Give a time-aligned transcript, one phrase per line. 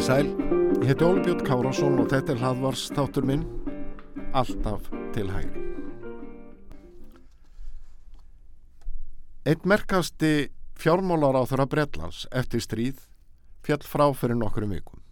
[0.00, 0.28] Komið sæl,
[0.80, 3.42] ég heiti Óli Björn Kárásson og þetta er hlaðvars þáttur minn,
[4.32, 5.64] alltaf til hægri.
[9.44, 10.30] Eitt merkasti
[10.80, 13.04] fjármólar á þeirra Breitlands eftir stríð
[13.60, 15.04] fjall frá fyrir nokkurum vikum.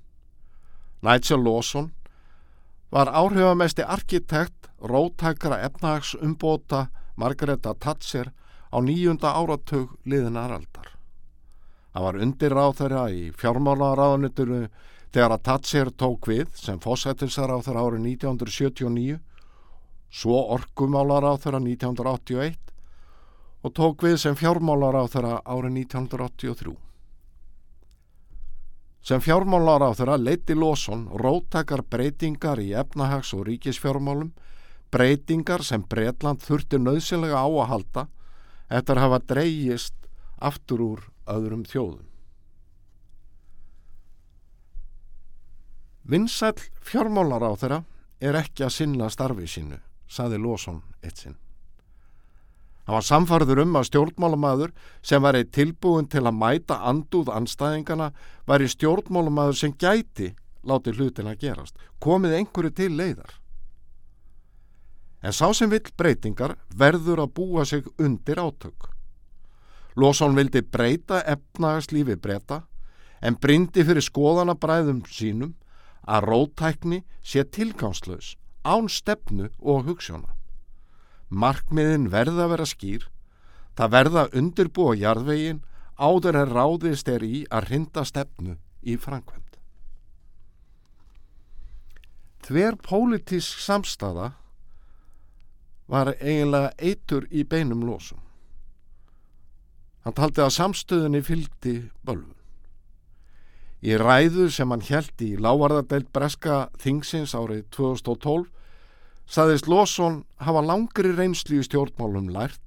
[1.05, 1.93] Nigel Lawson
[2.89, 6.87] var áhrifamesti arkitekt rótækara efnahags umbóta
[7.21, 8.33] Margareta Thatcher
[8.73, 10.57] á nýjunda áratug liðinar
[11.93, 14.61] Það var undir ráð þeirra í fjármálaráðunituru
[15.15, 19.21] þegar að Thatcher tók við sem þeirra árið 1979,
[20.11, 22.59] svo orkumálar á þeirra 1981
[23.65, 26.77] og tók við sem fjármálar á þeirra árið 1983.
[29.09, 34.35] Sem fjármálar á þeirra leiti Lawson róttakar breytingar í efnahags- og ríkisfjármálum,
[34.93, 38.09] breytingar sem Breitland þurfti nöðsynlega á að halda
[38.69, 39.95] eftir að hafa dreyjist
[40.39, 41.01] aftur úr
[41.35, 42.07] öðrum þjóðum.
[46.09, 47.83] Vinsæl fjármálar á þeirra
[48.25, 49.77] er ekki að sinna starfi sínu,
[50.09, 51.37] saði Lawson eitt sinn.
[52.89, 54.71] Hann var samfarður um að stjórnmálamæður
[55.05, 58.07] sem var eitt tilbúin til að mæta andúð anstæðingana
[58.49, 60.31] var í stjórnmálamæður sem gæti
[60.65, 63.35] láti hlutin að gerast, komið einhverju til leiðar.
[65.21, 68.89] En sá sem vill breytingar verður að búa sig undir átök.
[69.99, 72.61] Lósson vildi breyta efnagslífi breyta
[73.19, 75.57] en brindi fyrir skoðanabræðum sínum
[76.07, 80.31] að rótækni sé tilgangslaus, án stefnu og hugssjóna.
[81.29, 83.09] Markmiðin verða að vera skýr,
[83.75, 85.65] það verða að undirbúa jarðvegin
[85.99, 88.55] áður en ráðist er í að rinda stefnu
[88.87, 89.59] í framkvæmt.
[92.47, 94.31] Þver pólitísk samstaða
[95.91, 98.28] var eiginlega eitur í beinum lósum.
[100.09, 102.39] Hann taldi að samstöðunni fylgdi bölvun.
[103.85, 108.47] Í ræðu sem hann held í lávarðardeild breska þingsins árið 2012
[109.29, 112.63] saðist Lawson hafa langri reynslu í stjórnmálum lært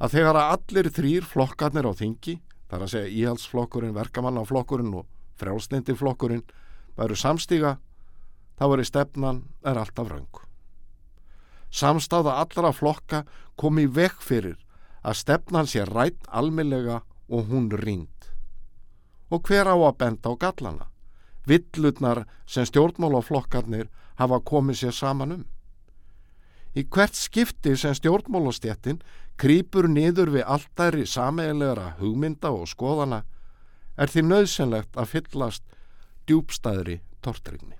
[0.00, 2.38] að þegar að allir þrýr flokkarnir á þingi,
[2.72, 5.04] þar að segja íhalsflokkurinn, verkamannaflokkurinn og
[5.36, 6.46] frjálslindiflokkurinn,
[6.96, 7.74] væru samstíga,
[8.56, 10.42] þá veri stefnan er alltaf raung.
[11.68, 13.26] Samstáða allra flokka
[13.60, 14.56] kom í vekk fyrir
[15.02, 17.00] að stefnan sé rætt almeinlega
[17.30, 18.08] og hún rínd.
[19.30, 20.86] Og hver á að benda á gallana?
[21.46, 23.88] Villutnar sem stjórnmálaflokkarnir
[24.20, 25.44] hafa komið sér saman um.
[26.76, 29.00] Í hvert skipti sem stjórnmálastjettin
[29.40, 33.24] krýpur niður við alltæri sameigilegara hugmynda og skoðana
[33.96, 35.64] er því nöðsynlegt að fyllast
[36.28, 37.76] djúbstæðri tortrygni.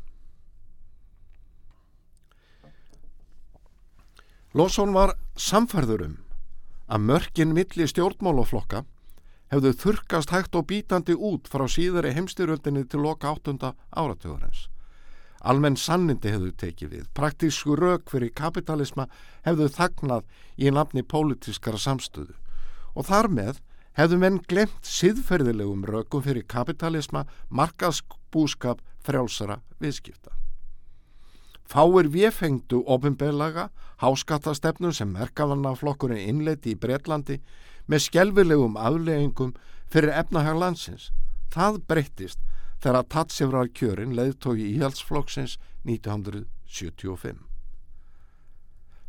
[4.57, 6.17] Lósson var samfærður um
[6.91, 8.83] að mörkin milli stjórnmálaflokka
[9.51, 14.67] hefðu þurkast hægt og bítandi út frá síðari heimstyröldinni til loka áttunda áratugurins.
[15.41, 19.07] Almenn sannindi hefðu tekið við, praktísku rauk fyrir kapitalisma
[19.47, 20.27] hefðu þagnað
[20.59, 22.37] í nafni pólitískara samstöðu
[22.95, 23.63] og þar með
[23.99, 30.40] hefðu menn glemt siðferðilegum raukum fyrir kapitalisma, markaðsbúskap, frjálsara viðskipta.
[31.71, 33.69] Fáir viðfengdu ofinbeglaga
[34.03, 37.37] háskattastefnum sem merkavannaflokkurinn innleiti í Breitlandi
[37.87, 39.53] með skjelvilegum afleggingum
[39.91, 41.11] fyrir efnahag landsins.
[41.55, 42.43] Það breyttist
[42.83, 47.39] þegar að Tatsefrar kjörin leiðtói íhaldsflokksins 1975.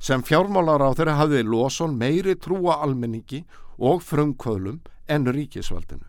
[0.01, 3.43] Sem fjármálar á þeirra hafði Lóson meiri trúa almenningi
[3.77, 6.05] og frumkvöðlum en ríkisvaldinu.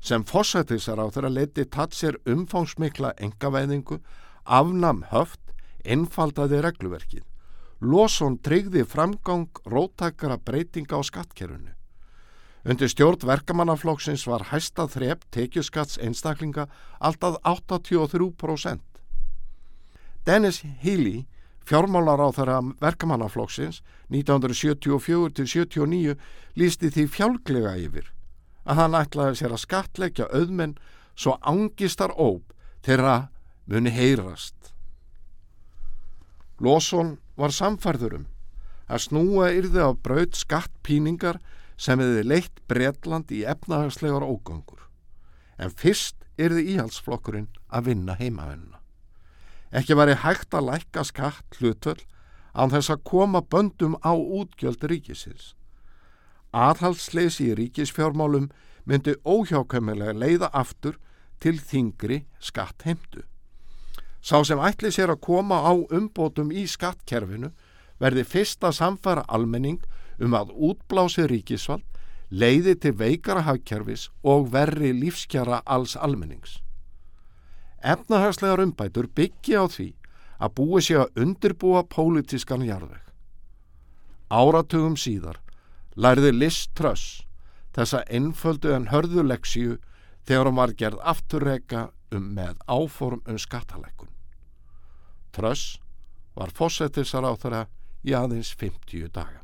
[0.00, 4.00] Sem fósættisar á þeirra leiti Tatser umfangsmikla engavæðingu
[4.46, 5.40] afnam höft,
[5.84, 7.24] einfaldaði regluverkið.
[7.80, 11.76] Lóson tryggði framgang róttakara breytinga á skattkerfunu.
[12.66, 16.66] Undir stjórn verkamannaflokksins var hæsta þrep tekjuskatts einstaklinga
[16.98, 18.80] alltaf 83%.
[20.26, 21.26] Dennis Healy,
[21.62, 26.18] fjármálar á þeirra verkamannaflokksins 1974-79
[26.58, 28.10] lísti því fjálglega yfir
[28.66, 30.74] að hann ætlaði sér að skattleggja auðmenn
[31.14, 32.50] svo angistar óp
[32.86, 33.30] þeirra
[33.66, 34.72] muni heyrast.
[36.62, 38.26] Lóson var samfærðurum
[38.86, 41.40] að snúa yrði á braut skattpíningar
[41.76, 44.86] sem hefði leitt Bretland í efnahagslegar ógangur.
[45.58, 48.80] En fyrst yrði íhalsflokkurinn að vinna heimavennuna.
[49.74, 52.06] Ekki væri hægt að lækka skatt hlutvöld
[52.56, 55.52] án þess að koma böndum á útgjöld ríkisins.
[56.56, 58.48] Aðhalsleysi í ríkisfjármálum
[58.88, 60.96] myndi óhjákvæmilega leiða aftur
[61.42, 63.26] til þingri skattheimtu.
[64.26, 67.52] Sá sem ætli sér að koma á umbótum í skattkerfinu
[68.02, 69.84] verði fyrst að samfara almenning
[70.18, 71.84] um að útblási ríkisvald
[72.30, 76.58] leiði til veikara hagkerfis og verri lífskjara alls almennings.
[77.86, 79.92] Efnahagslegar umbætur byggja á því
[80.42, 83.04] að búi sig að undirbúa pólitískan jarðveg.
[84.26, 85.38] Áratugum síðar
[85.94, 87.22] lærði Liz Truss
[87.78, 89.78] þessa einföldu en hörðuleksju
[90.26, 94.15] þegar hún var gerð afturreika um með áform um skattalækun.
[95.36, 95.76] Truss
[96.36, 97.66] var fósettisar á þeirra
[98.06, 99.42] í aðeins 50 daga.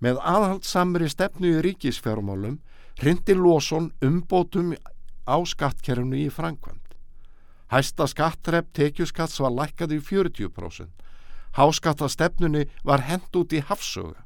[0.00, 2.58] Með aðhaldsamri stefnu í ríkisfjármálum
[3.00, 4.74] hrindi Lósson umbótum
[5.24, 6.80] á skattkerfnu í Frankvæmt.
[7.72, 10.90] Hæsta skattrepp tekjuskatts var lækkað í 40%.
[11.54, 14.24] Háskattastefnunni var hend út í hafsuga.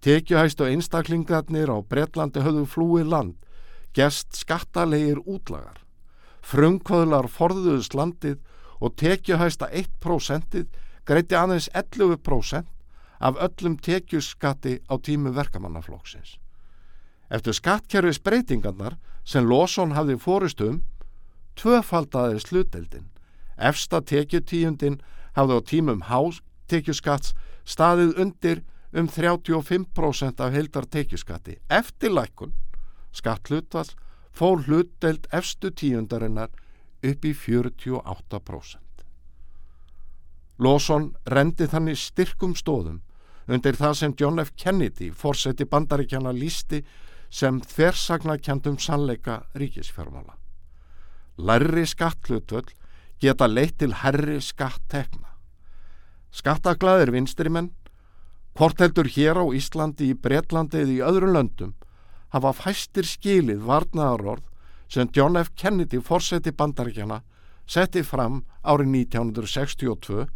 [0.00, 3.34] Tekjuhæstu einstaklingarnir á Breitlandi höfðu flúið land,
[3.92, 5.82] gest skattalegir útlagar.
[6.46, 8.38] Frumkvöðlar forðuðust landið
[8.80, 10.66] og tekjuhæsta 1%
[11.08, 12.66] greiti aðeins 11%
[13.20, 16.38] af öllum tekjuskatti á tímu verkamannaflóksins.
[17.30, 20.82] Eftir skattkerfis breytingarnar sem Lósson hafði fórist um,
[21.58, 23.08] tvöfaldaði sluteldin.
[23.58, 25.00] Efsta tekjutíundin
[25.36, 26.40] hafði á tímum hás
[26.70, 27.34] tekjuskatts
[27.68, 31.58] staðið undir um 35% af heildar tekjuskatti.
[31.68, 32.54] Eftir lækun,
[33.12, 33.90] skattlutval,
[34.32, 36.48] fór hlutdelt efstu tíundarinnar
[37.02, 39.04] upp í 48%.
[40.58, 43.02] Lawson rendi þannig styrkum stóðum
[43.48, 44.52] undir það sem John F.
[44.58, 46.82] Kennedy, fórseti bandaríkjana, lísti
[47.30, 50.34] sem þversagnakjandum sannleika ríkisfjármála.
[51.38, 52.66] Lærri skattlutval
[53.22, 55.36] geta leitt til herri skattekna.
[56.34, 57.70] Skattaglaðir vinstrimenn,
[58.58, 61.74] hvort heldur hér á Íslandi, í Breitlandi eða í öðrum löndum,
[62.34, 64.47] hafa fæstir skilið varnaðarorð
[64.88, 65.52] sem John F.
[65.54, 67.22] Kennedy, fórseti bandaríkjana,
[67.68, 70.26] setti fram árið 1962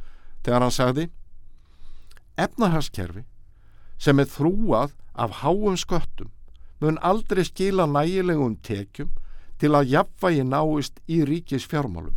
[0.44, 1.08] þegar hann sagði
[2.40, 3.24] Efnahagskerfi
[4.02, 6.30] sem er þrúað af háum sköttum
[6.82, 9.12] mun aldrei skila nægilegum tekjum
[9.62, 12.16] til að jafnvægi náist í ríkis fjármálum.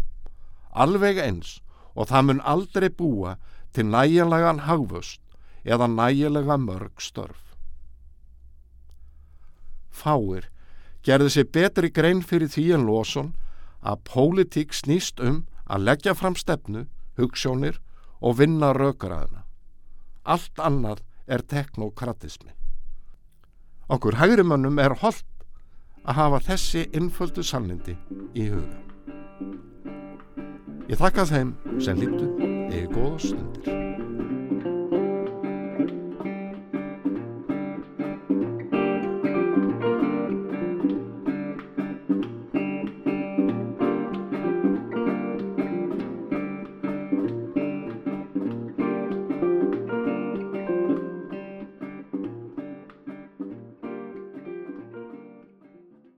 [0.73, 1.59] Alveg eins
[1.93, 3.35] og það mun aldrei búa
[3.75, 5.21] til nægilegan hagvöst
[5.63, 7.53] eða nægilega mörg störf.
[9.91, 10.49] Fáir
[11.05, 13.33] gerði sér betri grein fyrir því en Lósson
[13.85, 16.87] að pólitík snýst um að leggja fram stefnu,
[17.17, 17.79] hugssjónir
[18.21, 19.45] og vinna raukraðuna.
[20.25, 22.53] Allt annað er teknokratismi.
[23.89, 25.45] Okkur hægrimönnum er holdt
[26.05, 27.97] að hafa þessi innföldu sannindi
[28.33, 28.81] í huga.
[30.89, 32.29] Ég þakka þeim sem lítu
[32.69, 33.84] eða góða stundir.